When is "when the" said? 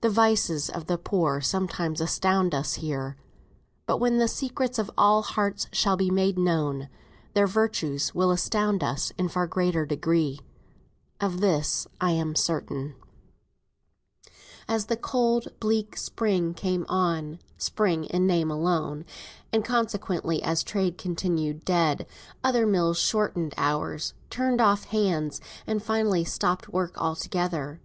3.98-4.26